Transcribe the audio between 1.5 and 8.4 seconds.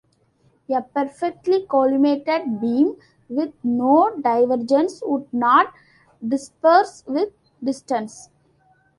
collimated beam, with no divergence, would not disperse with distance.